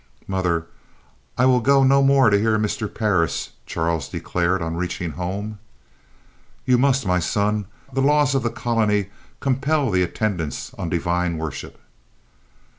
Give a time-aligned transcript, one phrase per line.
[0.25, 0.65] "Mother,
[1.37, 2.91] I will go no more to hear Mr.
[2.91, 5.59] Parris," Charles declared, on reaching home.
[6.65, 7.65] "You must, my son.
[7.93, 9.11] The laws of the colony
[9.41, 11.77] compel the attendance on divine worship."